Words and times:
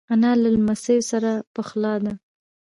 انا 0.13 0.29
له 0.41 0.49
لمسیو 0.55 1.01
سره 1.11 1.31
پخلا 1.55 1.93
ده 2.03 2.13